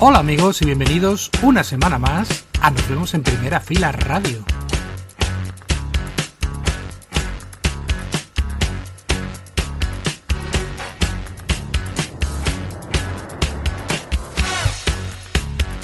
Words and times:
Hola 0.00 0.20
amigos 0.20 0.62
y 0.62 0.66
bienvenidos 0.66 1.28
una 1.42 1.64
semana 1.64 1.98
más 1.98 2.44
a 2.60 2.70
Nos 2.70 2.88
vemos 2.88 3.14
en 3.14 3.22
primera 3.22 3.60
fila 3.60 3.90
radio. 3.90 4.44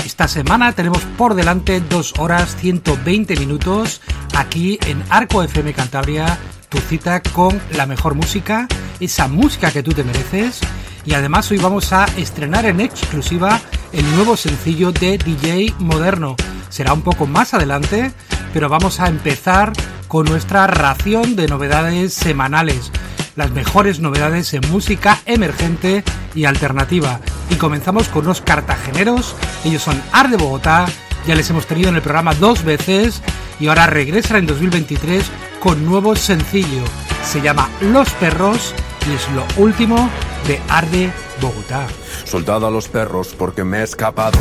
Esta 0.05 0.29
semana 0.29 0.73
tenemos 0.73 1.03
por 1.19 1.35
delante 1.35 1.81
2 1.81 2.15
horas 2.19 2.55
120 2.57 3.37
minutos 3.37 4.01
aquí 4.37 4.79
en 4.87 5.03
Arco 5.11 5.43
FM 5.43 5.73
Cantabria, 5.73 6.39
tu 6.69 6.79
cita 6.79 7.23
con 7.23 7.61
la 7.73 7.87
mejor 7.87 8.15
música, 8.15 8.69
esa 9.01 9.29
música 9.29 9.71
que 9.71 9.83
tú 9.83 9.93
te 9.93 10.05
mereces. 10.05 10.61
Y 11.05 11.15
además 11.15 11.51
hoy 11.51 11.59
vamos 11.59 11.93
a 11.93 12.07
estrenar 12.17 12.65
en 12.67 12.81
exclusiva 12.81 13.61
el 13.93 14.11
nuevo 14.15 14.37
sencillo 14.37 14.93
de 14.93 15.19
DJ 15.19 15.75
Moderno. 15.79 16.37
Será 16.71 16.93
un 16.93 17.03
poco 17.03 17.27
más 17.27 17.55
adelante, 17.55 18.13
pero 18.53 18.69
vamos 18.69 19.01
a 19.01 19.09
empezar 19.09 19.73
con 20.09 20.27
nuestra 20.27 20.67
ración 20.67 21.37
de 21.37 21.49
novedades 21.49 22.15
semanales 22.15 22.91
las 23.37 23.51
mejores 23.51 24.01
novedades 24.01 24.55
en 24.55 24.63
música 24.71 25.21
emergente 25.27 26.05
y 26.35 26.45
alternativa. 26.45 27.21
Y 27.51 27.57
comenzamos 27.57 28.09
con 28.09 28.25
unos 28.25 28.41
cartageneros, 28.41 29.35
ellos 29.65 29.83
son 29.83 30.01
Ar 30.13 30.31
de 30.31 30.37
Bogotá, 30.37 30.87
ya 31.27 31.35
les 31.35 31.49
hemos 31.51 31.67
tenido 31.67 31.89
en 31.89 31.97
el 31.97 32.03
programa 32.03 32.35
dos 32.35 32.65
veces 32.65 33.23
y 33.59 33.69
ahora 33.69 33.87
regresan 33.87 34.39
en 34.39 34.47
2023 34.47 35.25
con 35.61 35.85
nuevo 35.85 36.17
sencillo. 36.17 36.83
Se 37.25 37.41
llama 37.41 37.69
Los 37.81 38.11
Perros 38.13 38.75
y 39.09 39.15
es 39.15 39.29
lo 39.33 39.45
último 39.63 40.11
de 40.47 40.61
Arde 40.69 41.11
Bogotá. 41.41 41.87
Soldado 42.25 42.67
a 42.67 42.71
los 42.71 42.89
perros 42.89 43.35
porque 43.37 43.65
me 43.65 43.79
he 43.79 43.83
escapado. 43.83 44.39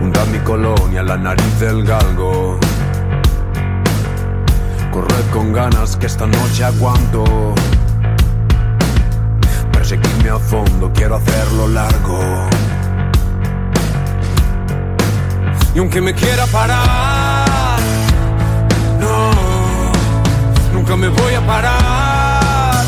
Hunda 0.00 0.24
mi 0.26 0.38
colonia, 0.40 1.02
la 1.02 1.16
nariz 1.16 1.60
del 1.60 1.84
galgo. 1.84 2.58
Corred 4.92 5.30
con 5.32 5.52
ganas 5.52 5.96
que 5.96 6.06
esta 6.06 6.26
noche 6.26 6.64
aguanto. 6.64 7.54
Perseguirme 9.72 10.30
a 10.30 10.38
fondo, 10.38 10.92
quiero 10.94 11.16
hacerlo 11.16 11.68
largo. 11.68 12.48
Y 15.76 15.78
aunque 15.78 16.00
me 16.00 16.14
quiera 16.14 16.46
parar, 16.46 17.78
no, 18.98 20.72
nunca 20.72 20.96
me 20.96 21.08
voy 21.08 21.34
a 21.34 21.46
parar. 21.46 22.86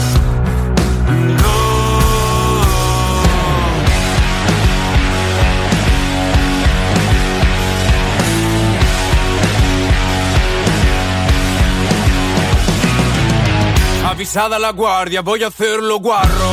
Avisada 14.07 14.59
la 14.59 14.71
guardia, 14.73 15.21
voy 15.21 15.45
a 15.45 15.49
hacerlo 15.49 15.99
guarro. 15.99 16.53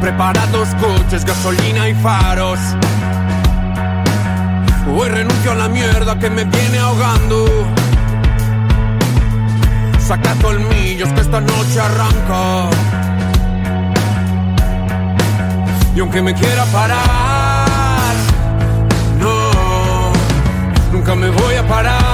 Preparados 0.00 0.68
coches, 0.76 1.24
gasolina 1.24 1.88
y 1.88 1.94
faros. 1.94 2.60
Hoy 4.92 5.08
renuncio 5.08 5.52
a 5.52 5.54
la 5.54 5.68
mierda 5.68 6.18
que 6.18 6.28
me 6.28 6.44
viene 6.44 6.78
ahogando. 6.78 7.46
Saca 9.98 10.34
colmillos 10.42 11.08
que 11.12 11.20
esta 11.20 11.40
noche 11.40 11.80
arranca. 11.80 12.70
Y 15.94 16.00
aunque 16.00 16.22
me 16.22 16.34
quiera 16.34 16.64
parar, 16.66 18.14
no, 19.18 20.12
nunca 20.92 21.14
me 21.14 21.30
voy 21.30 21.54
a 21.54 21.66
parar. 21.66 22.09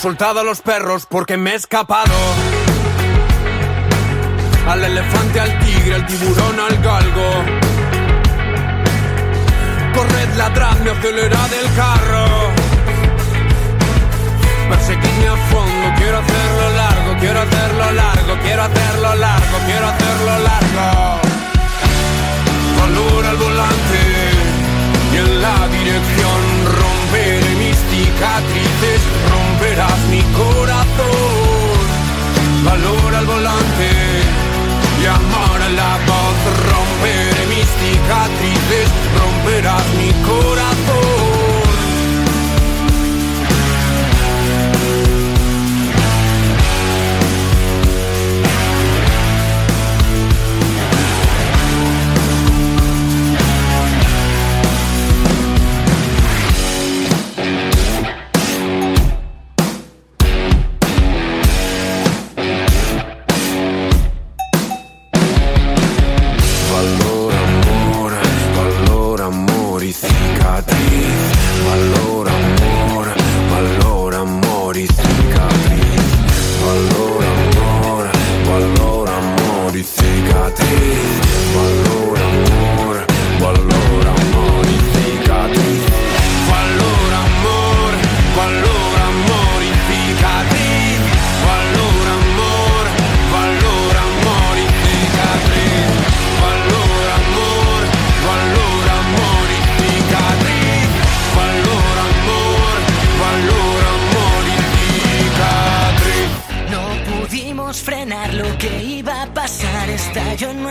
Soltado 0.00 0.40
a 0.40 0.44
los 0.44 0.62
perros 0.62 1.04
porque 1.06 1.36
me 1.36 1.50
he 1.50 1.54
escapado. 1.56 2.14
Al 4.66 4.82
elefante, 4.82 5.40
al 5.40 5.58
tigre, 5.58 5.94
al 5.94 6.06
tiburón, 6.06 6.58
al 6.58 6.82
galgo. 6.82 7.30
Corred, 9.94 10.34
ladradme, 10.38 10.90
acelerad 10.90 11.52
el 11.52 11.74
carro. 11.74 12.26
Perseguidme 14.70 15.28
a 15.28 15.36
fondo, 15.50 15.94
quiero 15.98 16.18
hacerlo 16.18 16.70
largo, 16.76 17.16
quiero 17.20 17.40
hacerlo 17.40 17.92
largo, 17.92 18.38
quiero 18.42 18.62
hacerlo 18.62 19.14
largo, 19.16 19.58
quiero 19.66 19.86
hacerlo 19.86 20.38
largo. 20.48 21.20
Valor 22.78 23.26
al 23.26 23.36
volante 23.36 24.00
y 25.12 25.16
en 25.18 25.42
la 25.42 25.68
dirección 25.68 26.19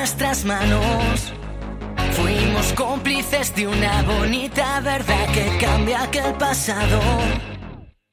nuestras 0.09 0.43
manos. 0.43 1.31
Fuimos 2.13 2.73
cómplices 2.73 3.55
de 3.55 3.67
una 3.67 4.01
bonita 4.01 4.79
verdad 4.79 5.27
que 5.31 5.63
cambia 5.63 6.01
aquel 6.01 6.33
pasado. 6.33 6.99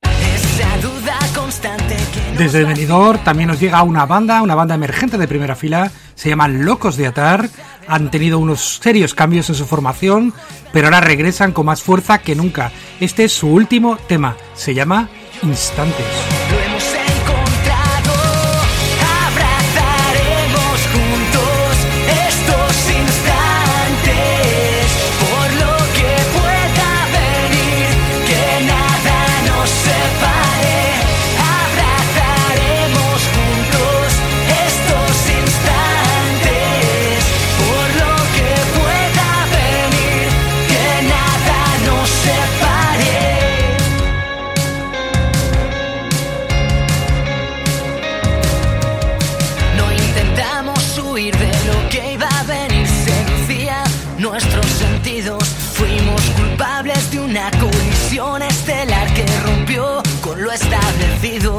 Esa 0.04 0.76
duda 0.86 1.18
constante 1.34 1.96
que 1.96 2.30
nos 2.32 2.38
Desde 2.38 2.64
va- 2.64 2.68
Benidorm 2.68 3.18
también 3.24 3.48
nos 3.48 3.58
llega 3.58 3.82
una 3.82 4.04
banda, 4.04 4.42
una 4.42 4.54
banda 4.54 4.74
emergente 4.74 5.16
de 5.16 5.26
primera 5.26 5.56
fila, 5.56 5.90
se 6.14 6.28
llaman 6.28 6.66
Locos 6.66 6.98
de 6.98 7.06
Atar, 7.06 7.48
han 7.88 8.10
tenido 8.10 8.38
unos 8.38 8.78
serios 8.82 9.14
cambios 9.14 9.48
en 9.48 9.54
su 9.54 9.64
formación, 9.64 10.34
pero 10.74 10.88
ahora 10.88 11.00
regresan 11.00 11.52
con 11.52 11.64
más 11.64 11.80
fuerza 11.82 12.18
que 12.18 12.34
nunca. 12.34 12.72
Este 13.00 13.24
es 13.24 13.32
su 13.32 13.48
último 13.48 13.96
tema, 14.06 14.36
se 14.54 14.74
llama 14.74 15.08
Instantes. 15.42 16.04
Colisión 57.70 58.42
estelar 58.42 59.12
que 59.14 59.24
rompió 59.44 60.02
con 60.20 60.42
lo 60.42 60.52
establecido. 60.52 61.56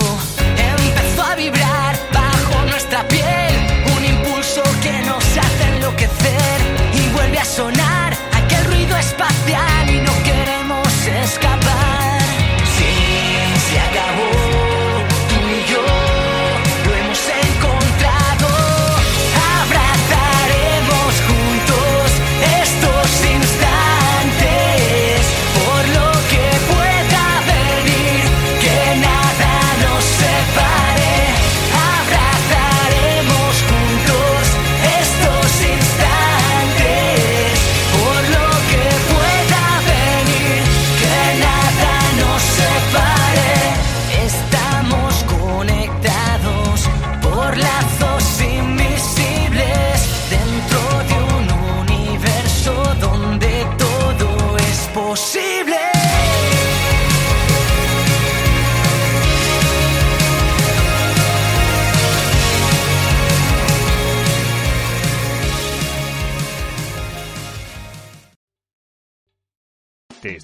Empezó 0.58 1.24
a 1.24 1.36
vibrar 1.36 2.00
bajo 2.14 2.66
nuestra 2.66 3.08
piel 3.08 3.54
un 3.98 4.06
impulso 4.06 4.64
que 4.82 4.94
nos 5.06 5.24
hace 5.24 5.64
enloquecer 5.76 6.58
y 6.94 7.14
vuelve 7.14 7.40
a 7.40 7.46
sonar 7.46 8.18
aquel 8.34 8.66
ruido 8.66 8.96
espacial 8.98 9.90
y 9.90 10.00
no 10.02 10.14
queremos 10.24 10.67